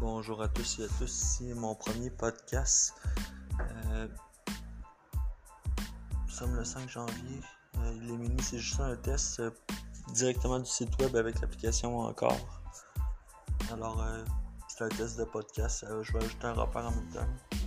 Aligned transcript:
Bonjour 0.00 0.40
à 0.42 0.48
tous 0.48 0.78
et 0.78 0.84
à 0.84 0.88
tous, 0.96 1.10
c'est 1.10 1.54
mon 1.54 1.74
premier 1.74 2.08
podcast. 2.10 2.94
Euh, 3.58 4.06
nous 6.24 6.30
sommes 6.30 6.54
le 6.54 6.64
5 6.64 6.88
janvier. 6.88 7.40
Euh, 7.78 7.90
est 7.90 8.16
mini, 8.16 8.40
c'est 8.40 8.58
juste 8.58 8.78
un 8.78 8.94
test 8.94 9.40
euh, 9.40 9.50
directement 10.14 10.60
du 10.60 10.70
site 10.70 10.96
web 11.02 11.16
avec 11.16 11.40
l'application 11.40 11.98
encore. 11.98 12.62
Alors, 13.72 14.00
euh, 14.00 14.24
c'est 14.68 14.84
un 14.84 14.88
test 14.88 15.18
de 15.18 15.24
podcast. 15.24 15.84
je 16.02 16.12
vais 16.12 16.24
ajouter 16.24 16.46
un 16.46 16.52
repère 16.52 16.86
en 16.86 16.92
même 16.92 17.08
temps. 17.08 17.57